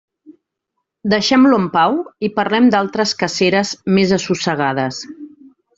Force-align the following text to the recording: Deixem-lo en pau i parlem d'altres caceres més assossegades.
Deixem-lo 1.13 1.59
en 1.65 1.67
pau 1.75 1.99
i 2.29 2.31
parlem 2.41 2.73
d'altres 2.77 3.15
caceres 3.23 3.75
més 3.99 4.19
assossegades. 4.21 5.07